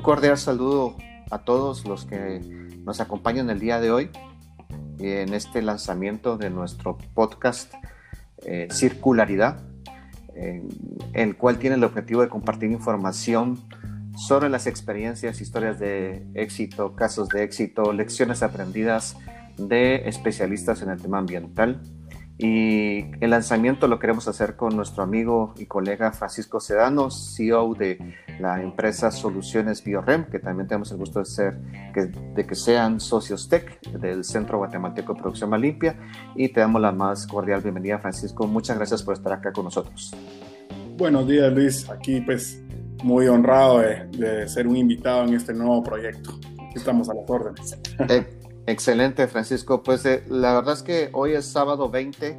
[0.00, 0.96] Un cordial saludo
[1.30, 2.40] a todos los que
[2.86, 4.08] nos acompañan el día de hoy
[4.98, 7.74] en este lanzamiento de nuestro podcast
[8.46, 9.60] eh, Circularidad,
[11.12, 13.58] el cual tiene el objetivo de compartir información
[14.16, 19.18] sobre las experiencias, historias de éxito, casos de éxito, lecciones aprendidas
[19.58, 21.82] de especialistas en el tema ambiental
[22.42, 28.16] y el lanzamiento lo queremos hacer con nuestro amigo y colega Francisco Sedano, CEO de
[28.40, 31.58] la empresa Soluciones Biorem, que también tenemos el gusto de, ser,
[31.92, 35.96] que, de que sean socios TEC del Centro Guatemalteco de Producción Más Limpia.
[36.34, 38.46] Y te damos la más cordial bienvenida, Francisco.
[38.46, 40.16] Muchas gracias por estar acá con nosotros.
[40.96, 41.90] Buenos días, Luis.
[41.90, 42.62] Aquí, pues,
[43.04, 46.40] muy honrado de, de ser un invitado en este nuevo proyecto.
[46.54, 47.78] Aquí estamos a las órdenes.
[48.08, 48.39] Eh,
[48.70, 49.82] Excelente, Francisco.
[49.82, 52.38] Pues eh, la verdad es que hoy es sábado 20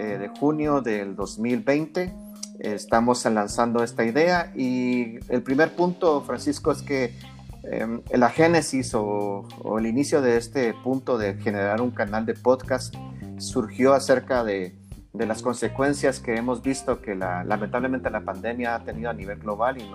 [0.00, 2.12] eh, de junio del 2020.
[2.58, 7.14] estamos lanzando esta idea y el primer punto, Francisco, es que
[7.62, 9.46] em, la génesis o,
[9.78, 12.92] el inicio de este punto de generar un canal de podcast
[13.38, 14.74] surgió acerca de,
[15.12, 19.78] las consecuencias que hemos visto que la, lamentablemente la pandemia ha tenido a nivel global
[19.78, 19.88] y,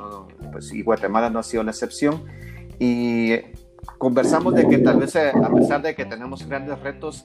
[0.51, 2.23] pues, y Guatemala no ha sido la excepción.
[2.79, 3.33] Y
[3.97, 7.23] conversamos de que tal vez eh, a pesar de que tenemos grandes retos,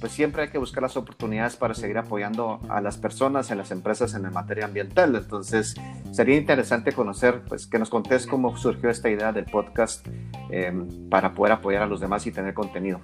[0.00, 3.70] pues siempre hay que buscar las oportunidades para seguir apoyando a las personas, en las
[3.70, 5.16] empresas en materia ambiental.
[5.16, 5.74] Entonces,
[6.12, 10.06] sería interesante conocer, pues que nos contés cómo surgió esta idea del podcast
[10.50, 13.00] em, para poder apoyar a los demás y tener contenido.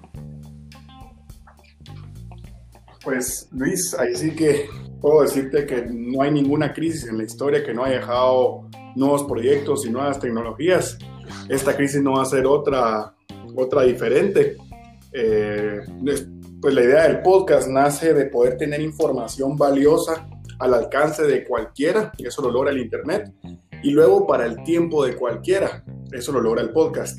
[3.03, 4.69] Pues Luis, ahí sí que
[5.01, 9.25] puedo decirte que no hay ninguna crisis en la historia que no haya dejado nuevos
[9.25, 10.99] proyectos y nuevas tecnologías
[11.51, 13.13] esta crisis no va a ser otra,
[13.57, 14.57] otra diferente.
[15.13, 15.81] Eh,
[16.61, 20.29] pues la idea del podcast nace de poder tener información valiosa
[20.61, 23.33] al alcance de cualquiera, y eso lo logra el Internet,
[23.83, 25.83] y luego para el tiempo de cualquiera,
[26.13, 27.19] eso lo logra el podcast.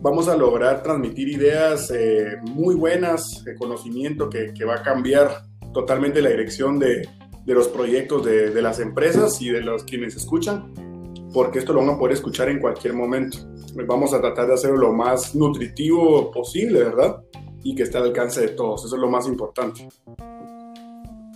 [0.00, 6.20] Vamos a lograr transmitir ideas eh, muy buenas, de conocimiento que, va a cambiar totalmente
[6.20, 7.08] la dirección de,
[7.44, 10.93] de los proyectos de, de, las empresas y de los quienes escuchan
[11.34, 13.38] porque esto lo van a poder escuchar en cualquier momento.
[13.86, 17.22] Vamos a tratar de hacerlo lo más nutritivo posible, ¿verdad?
[17.64, 18.84] Y que esté al alcance de todos.
[18.84, 19.88] Eso es lo más importante.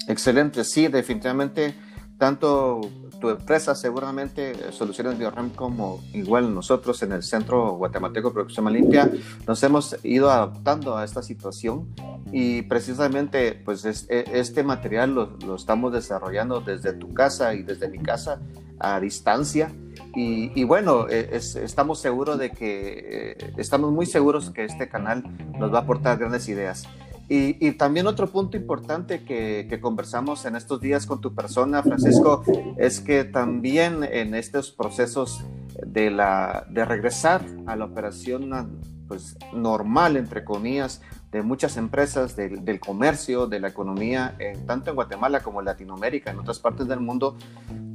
[0.06, 1.74] Excelente, sí, definitivamente.
[2.16, 2.80] Tanto
[3.20, 9.10] tu empresa, seguramente Soluciones Biorem, como igual nosotros en el Centro Guatemalteco de Producción Limpia,
[9.46, 11.92] nos hemos ido adaptando a esta situación
[12.32, 17.88] y precisamente pues e, este material lo, lo estamos desarrollando desde tu casa y desde
[17.88, 18.40] mi casa
[18.78, 19.72] a distancia
[20.14, 25.22] y, bueno, eh, estamos seguros de que, eh, estamos muy seguros que este canal
[25.58, 26.88] nos va a aportar grandes ideas.
[27.30, 32.42] Y, también otro punto importante que, conversamos en estos días con tu persona, Francisco,
[32.78, 35.44] es que también en estos procesos
[35.86, 41.00] de, la, de regresar a la operación pues, normal, entre comillas,
[41.32, 44.36] de muchas empresas del, comercio, de la economía,
[44.66, 47.36] tanto en Guatemala como en Latinoamérica, en otras partes del mundo,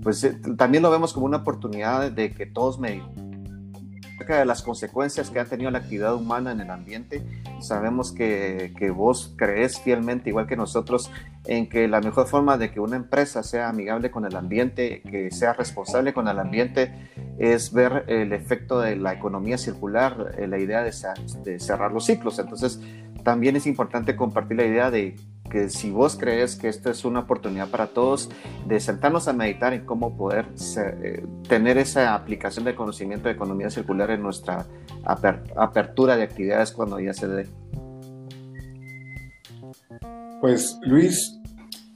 [0.03, 3.01] pues eh, también lo vemos como una oportunidad de que todos me
[4.31, 7.23] de las consecuencias que ha tenido la actividad humana en el ambiente.
[7.59, 11.11] Sabemos que, que, vos crees fielmente, igual que nosotros,
[11.45, 15.29] en que la mejor forma de que una empresa sea amigable con el ambiente, que
[15.31, 20.57] sea responsable con el ambiente, es ver el efecto de la economía circular, eh, la
[20.59, 20.93] idea de,
[21.43, 22.39] de cerrar los ciclos.
[22.39, 22.79] Entonces,
[23.23, 25.15] también es importante compartir la idea de
[25.49, 28.29] que si vos crees que esto es una oportunidad para todos,
[28.65, 33.69] de sentarnos a meditar en cómo poder eh, tener esa aplicación de conocimiento de economía
[33.69, 34.65] circular en nuestra
[35.55, 37.47] apertura de actividades cuando ya se dé.
[40.41, 41.39] Pues Luis,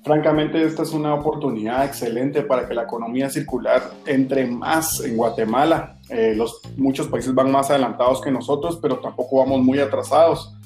[0.03, 5.97] francamente esta es una oportunidad excelente para que la economía circular entre más en Guatemala.
[6.09, 10.56] Eh, los, muchos países van más adelantados que nosotros, pero tampoco vamos muy atrasados.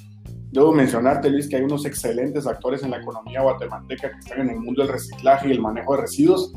[0.52, 4.50] Debo mencionarte, Luis, que hay unos excelentes actores en la economía guatemalteca que están en
[4.50, 6.54] el mundo del reciclaje y el manejo de residuos.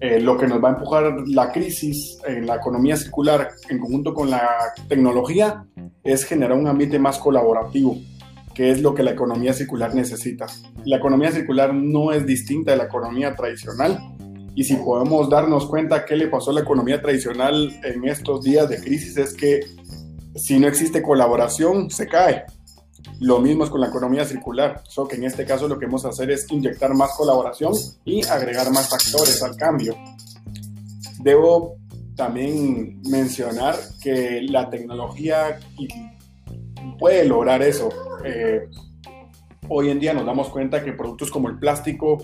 [0.00, 4.14] Eh, lo que nos va a empujar la crisis en la economía circular en conjunto
[4.14, 4.48] con la
[4.88, 5.64] tecnología
[6.02, 7.98] es generar un ambiente más colaborativo,
[8.52, 10.46] que es lo que la economía circular necesita.
[10.84, 14.00] La economía circular no es distinta de la economía tradicional
[14.56, 18.68] y si podemos darnos cuenta qué le pasó a la economía tradicional en estos días
[18.68, 19.60] de crisis es que
[20.34, 22.44] si no existe colaboración se cae
[23.20, 26.04] lo mismo es con la economía circular, solo que en este caso lo que vamos
[26.04, 27.72] a hacer es inyectar más colaboración
[28.04, 29.94] y agregar más factores al cambio.
[31.22, 31.76] Debo
[32.16, 35.58] también mencionar que la tecnología
[36.98, 37.88] puede lograr eso.
[38.24, 38.68] Eh,
[39.68, 42.18] hoy en día nos damos cuenta que productos como el plástico,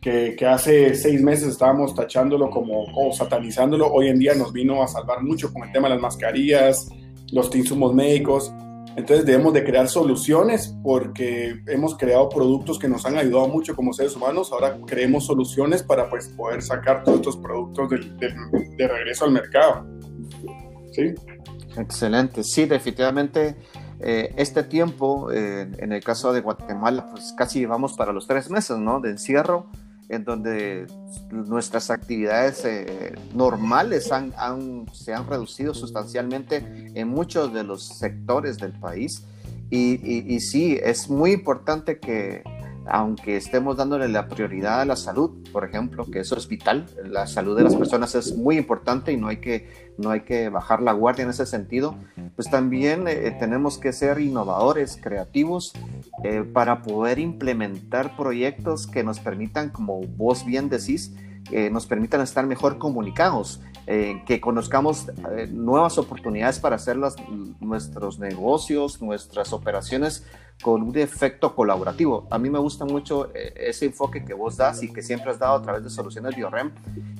[0.00, 4.86] que, hace seis meses estábamos tachándolo como o satanizándolo, hoy en día nos vino a
[4.86, 6.88] salvar mucho con el tema de las mascarillas,
[7.32, 8.52] los insumos médicos.
[8.96, 13.92] Entonces debemos de crear soluciones porque hemos creado productos que nos han ayudado mucho como
[13.92, 14.50] seres humanos.
[14.52, 19.86] Ahora creemos soluciones para pues, poder sacar todos estos productos de, regreso al mercado.
[20.92, 21.14] ¿Sí?
[21.76, 22.42] Excelente.
[22.42, 23.56] Sí, definitivamente
[24.00, 28.50] eh, este tiempo, eh, en el caso de Guatemala, pues casi llevamos para los tres
[28.50, 29.00] meses, ¿no?
[29.00, 29.66] De encierro,
[30.08, 30.86] en donde
[31.30, 34.32] nuestras actividades eh, normales han,
[34.92, 39.24] se han reducido sustancialmente en muchos de los sectores del país.
[39.68, 42.44] Y sí, es muy importante que
[42.88, 47.26] aunque estemos dándole la prioridad a la salud, por ejemplo, que eso es vital, la
[47.26, 49.68] salud de las personas es muy importante y no hay que,
[49.98, 51.96] no hay que bajar la guardia en ese sentido,
[52.34, 55.72] pues también eh, tenemos que ser innovadores, creativos,
[56.24, 61.14] eh, para poder implementar proyectos que nos permitan, como vos bien decís,
[61.50, 67.14] eh, nos permitan estar mejor comunicados, eh, que conozcamos eh, nuevas oportunidades para hacer las,
[67.60, 70.24] nuestros negocios, nuestras operaciones
[70.62, 72.26] con un efecto colaborativo.
[72.30, 75.38] A mí me gusta mucho eh, ese enfoque que vos das y que siempre has
[75.38, 76.72] dado a través de soluciones BioRem,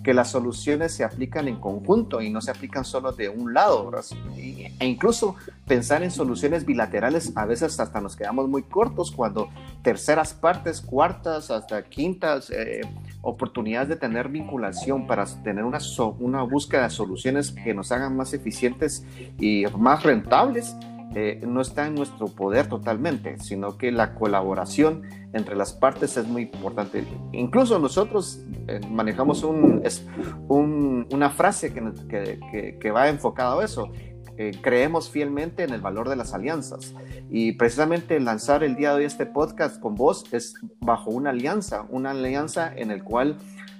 [0.02, 3.90] que las soluciones se aplican en conjunto y no se aplican solo de un lado.
[4.36, 5.36] E incluso
[5.66, 9.48] pensar en soluciones bilaterales, a veces hasta nos quedamos muy cortos cuando
[9.82, 12.80] terceras partes, cuartas, hasta quintas, eh,
[13.26, 15.78] oportunidades de tener vinculación para tener una,
[16.18, 19.04] una búsqueda de soluciones que nos hagan más eficientes
[19.38, 20.76] y más rentables
[21.14, 25.02] eh, no está en nuestro poder totalmente, sino que la colaboración
[25.32, 27.04] entre las partes es muy importante.
[27.32, 30.06] Incluso nosotros eh, manejamos un, es,
[30.48, 33.90] un, una frase que, que, que, va enfocado a eso.
[34.38, 36.94] Eh, creemos fielmente en el valor de las alianzas
[37.30, 41.86] y precisamente lanzar el día de hoy este podcast con vos es bajo una alianza,
[41.88, 43.38] una alianza en el cual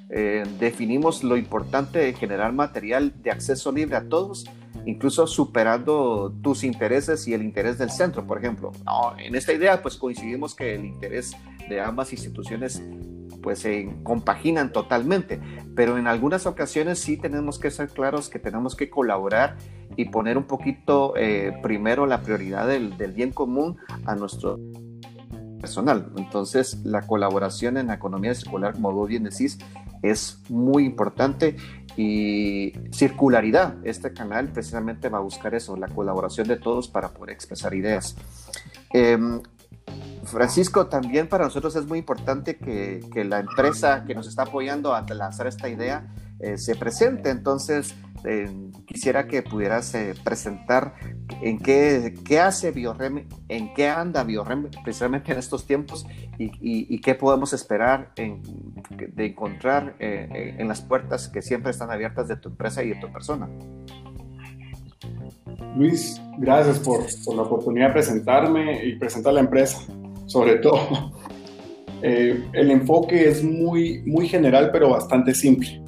[0.09, 4.47] eh, definimos lo importante de generar material de acceso libre a todos
[4.87, 8.73] incluso superando tus intereses y el interés del centro, por ejemplo.
[9.19, 11.37] en esta idea, pues coincidimos que el interés
[11.69, 12.83] de ambas instituciones
[13.43, 15.41] pues se compaginan totalmente,
[15.75, 19.57] pero en algunas ocasiones sí tenemos que ser claros que tenemos que colaborar
[19.97, 24.59] y poner un poquito eh, primero la prioridad del, bien común a nuestro
[25.61, 26.13] personal.
[26.17, 29.59] Entonces, la colaboración en la economía circular, como vos bien decís,
[30.03, 31.57] es muy importante
[31.97, 33.77] y circularidad.
[33.85, 38.17] Este canal precisamente va a buscar eso, la colaboración de todos para poder expresar ideas.
[38.93, 39.19] Eh,
[40.25, 44.93] Francisco, también para nosotros es muy importante que, que, la empresa que nos está apoyando
[44.95, 46.07] a lanzar esta idea
[46.41, 47.31] eh, se presente.
[47.31, 47.95] Entonces,
[48.25, 48.51] eh,
[48.87, 50.95] quisiera que pudieras eh, presentar
[51.43, 56.07] en qué, qué, hace Biorem, en qué anda Biorem precisamente en estos tiempos
[56.39, 58.43] y, y, y qué podemos esperar en,
[59.15, 63.13] de encontrar en las puertas que siempre están abiertas de tu empresa y de tu
[63.13, 63.49] persona.
[65.77, 69.79] Luis, gracias por, por la oportunidad de presentarme y presentar la empresa,
[70.27, 71.13] sobre todo.
[72.03, 75.83] Eh, el enfoque es muy, muy general, pero bastante simple.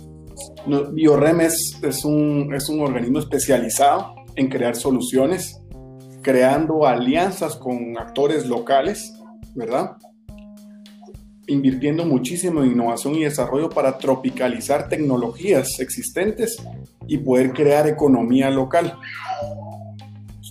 [0.92, 5.60] Biorem es, un, es un organismo especializado en crear soluciones,
[6.22, 9.14] creando alianzas con actores locales,
[9.54, 9.96] ¿verdad?
[11.46, 16.62] Invirtiendo muchísimo en innovación y desarrollo para tropicalizar tecnologías existentes
[17.06, 18.98] y poder crear economía local.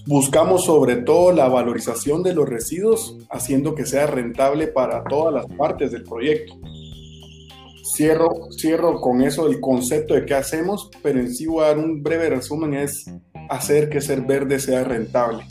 [0.07, 5.45] Buscamos sobre todo la valorización de los residuos, haciendo que sea rentable para todas las
[5.57, 6.57] partes del proyecto.
[7.93, 11.77] Cierro, cierro con eso el concepto de qué hacemos, pero en sí voy a dar
[11.77, 13.05] un breve resumen, es
[13.49, 15.45] hacer que ser verde sea rentable.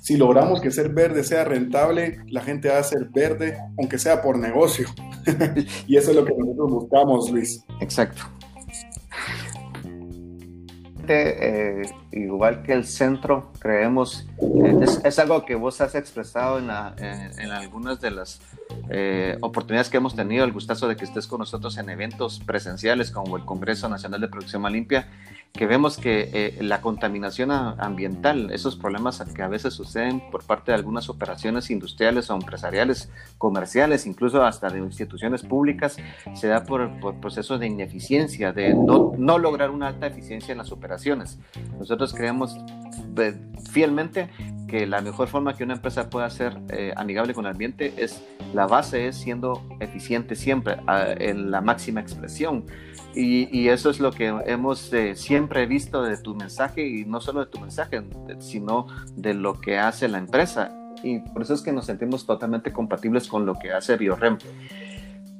[0.00, 4.20] Si logramos que ser verde sea rentable, la gente va a ser verde, aunque sea
[4.20, 4.86] por negocio.
[5.86, 7.64] y eso es lo que nosotros buscamos, Luis.
[7.80, 8.22] Exacto.
[11.08, 11.82] Eh,
[12.12, 18.00] igual que el centro, creemos, eh, es, algo que vos has expresado en, en algunas
[18.00, 18.40] de las
[18.90, 23.10] eh, oportunidades que hemos tenido, el gustazo de que estés con nosotros en eventos presenciales
[23.10, 25.08] como el Congreso Nacional de Producción Más Limpia,
[25.56, 30.72] que vemos que eh, la contaminación ambiental, esos problemas que a veces suceden por parte
[30.72, 33.08] de algunas operaciones industriales o empresariales,
[33.38, 35.96] comerciales, incluso hasta de instituciones públicas,
[36.34, 40.58] se da por, por procesos de ineficiencia, de no, no, lograr una alta eficiencia en
[40.58, 41.38] las operaciones.
[41.78, 42.56] Nosotros creemos
[43.16, 44.30] eh, fielmente
[44.74, 48.20] que la mejor forma que una empresa pueda ser eh, amigable con el ambiente es,
[48.52, 52.64] la base es siendo eficiente siempre, a, en la máxima expresión.
[53.14, 57.20] Y, y, eso es lo que hemos eh, siempre visto de tu mensaje y no
[57.20, 58.02] solo de tu mensaje,
[58.40, 60.74] sino de lo que hace la empresa.
[61.04, 64.38] Y por eso es que nos sentimos totalmente compatibles con lo que hace BioRem.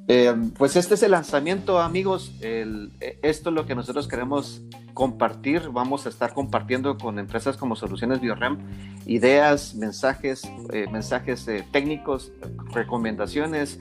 [0.07, 2.35] Eh, pues este es el lanzamiento, amigos.
[2.41, 5.71] esto es lo que nosotros queremos compartir.
[5.71, 8.59] Vamos a estar compartiendo con empresas como Soluciones Biorem
[9.07, 10.43] ideas, mensajes,
[10.73, 12.33] eh, mensajes eh, técnicos,
[12.73, 13.81] recomendaciones,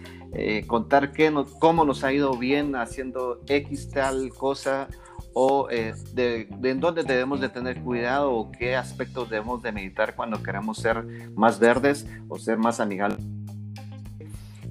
[0.65, 4.88] contar qué cómo nos ha ido bien haciendo X tal cosa
[5.34, 10.15] o de, de, en dónde debemos de tener cuidado o qué aspectos debemos de meditar
[10.15, 13.20] cuando queremos ser más verdes o ser más amigables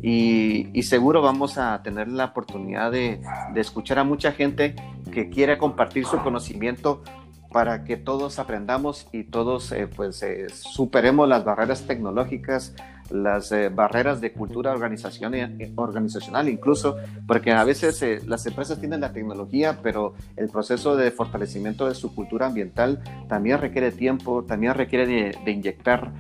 [0.03, 3.21] y, seguro vamos a tener la oportunidad de,
[3.55, 4.75] escuchar a mucha gente
[5.13, 7.03] que quiere compartir su conocimiento
[7.53, 12.75] para que todos aprendamos y todos eh, pues eh, superemos las barreras tecnológicas,
[13.11, 19.81] las eh, barreras de cultura organizacional incluso, porque a veces las empresas tienen la tecnología,
[19.83, 25.07] pero el proceso de fortalecimiento de su cultura ambiental también requiere tiempo, también requiere
[25.45, 26.13] de inyectar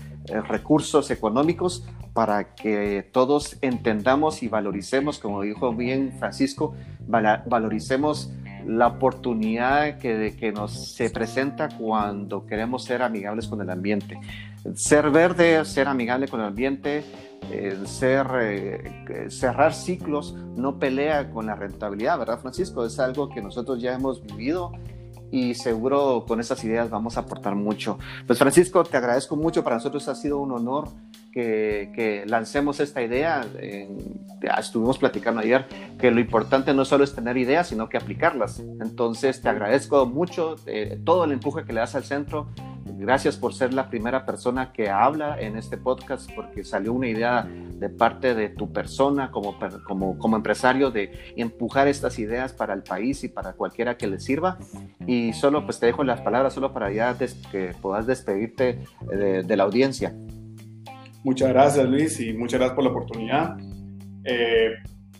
[0.48, 6.74] recursos económicos para que todos entendamos y valoricemos, como dijo bien Francisco,
[7.08, 8.30] valoricemos
[8.66, 14.18] la oportunidad que, que nos se presenta cuando queremos ser amigables con el ambiente.
[14.74, 17.04] Ser verde, ser amigable con el ambiente,
[17.50, 22.84] eh, ser, eh, cerrar ciclos no pelea con la rentabilidad, ¿verdad Francisco?
[22.86, 24.72] Es algo que nosotros ya hemos vivido
[25.32, 27.98] y seguro con esas ideas vamos a aportar mucho.
[28.26, 30.90] Pues Francisco, te agradezco mucho, para nosotros ha sido un honor
[31.32, 33.44] que, lancemos esta idea.
[34.58, 35.66] estuvimos platicando ayer
[35.98, 38.60] que lo importante no solo es tener ideas, sino que aplicarlas.
[38.60, 42.48] Entonces, te agradezco mucho eh, todo el empuje que le das al centro.
[43.02, 47.42] Gracias por ser la primera persona que habla en este podcast, porque salió una idea
[47.42, 49.56] de parte de tu persona como,
[49.88, 54.20] como, como empresario de empujar estas ideas para el país y para cualquiera que le
[54.20, 54.56] sirva.
[55.04, 57.16] Y solo pues te dejo las palabras solo para ya
[57.50, 58.78] que puedas despedirte
[59.10, 60.14] de, de la audiencia.
[61.24, 63.56] Muchas gracias Luis y muchas gracias por la oportunidad.
[64.24, 64.74] Eh,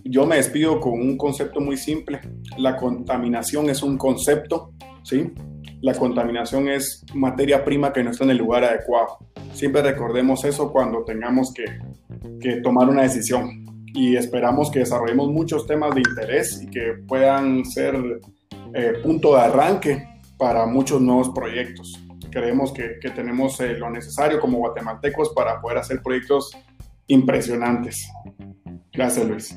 [0.04, 2.20] yo me despido con un concepto muy simple.
[2.58, 4.72] La contaminación es un concepto,
[5.02, 5.32] ¿sí?
[5.82, 9.18] La contaminación es materia prima que no está en el lugar adecuado.
[9.52, 11.64] Siempre recordemos eso cuando tengamos que,
[12.40, 13.66] que tomar una decisión.
[13.94, 17.94] Y esperamos que desarrollemos muchos temas de interés y que puedan ser
[18.72, 20.08] eh, punto de arranque
[20.38, 26.02] para muchos nuevos proyectos creemos que, tenemos eh, lo necesario como guatemaltecos para poder hacer
[26.02, 26.50] proyectos
[27.06, 28.08] impresionantes.
[28.92, 29.56] Gracias, Luis.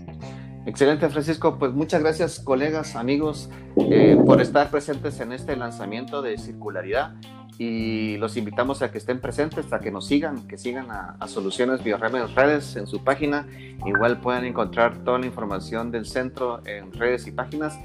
[0.66, 1.58] Excelente, Francisco.
[1.60, 7.16] Pues muchas gracias, colegas, amigos, eh, por estar presentes en este lanzamiento de circularidad
[7.58, 11.84] y los invitamos a que estén presentes, a que nos sigan, que sigan a, Soluciones
[11.84, 13.48] Biorrem en redes, en su página.
[13.86, 17.80] Igual pueden encontrar toda la información del centro en redes y páginas.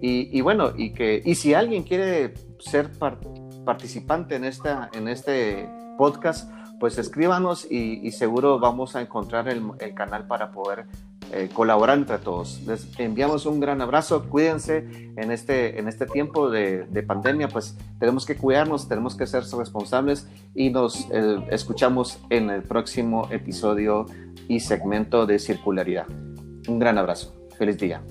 [0.00, 3.26] Y, bueno, y que y si alguien quiere ser parte
[3.64, 9.62] participante en, esta, en este podcast, pues escríbanos y, seguro vamos a encontrar el,
[9.94, 10.86] canal para poder
[11.32, 12.62] eh, colaborar entre todos.
[12.66, 18.26] Les enviamos un gran abrazo, cuídense en este, en este tiempo de, pandemia, pues tenemos
[18.26, 24.06] que cuidarnos, tenemos que ser responsables y nos eh, escuchamos en el próximo episodio
[24.48, 26.06] y segmento de circularidad.
[26.68, 28.02] Un gran abrazo, feliz día.